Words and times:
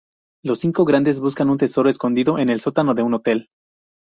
Los 0.43 0.61
Cinco 0.61 0.83
Grandes 0.83 1.19
buscan 1.19 1.51
un 1.51 1.59
tesoro 1.59 1.87
escondido 1.87 2.39
en 2.39 2.49
el 2.49 2.59
sótano 2.59 2.95
de 2.95 3.03
un 3.03 3.13
hotel. 3.13 3.49